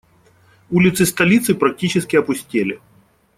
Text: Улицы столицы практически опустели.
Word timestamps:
Улицы 0.71 1.05
столицы 1.05 1.53
практически 1.53 2.15
опустели. 2.15 2.81